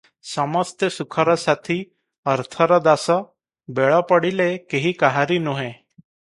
ସମସ୍ତେ 0.27 0.87
ସୁଖର 0.93 1.35
ସାଥୀ, 1.41 1.77
ଅର୍ଥର 2.33 2.79
ଦାସ, 2.87 3.19
ବେଳ 3.81 4.01
ପଡ଼ିଲେ 4.13 4.49
କେହି 4.75 4.95
କାହାରି 5.05 5.39
ନୁହେଁ। 5.47 5.69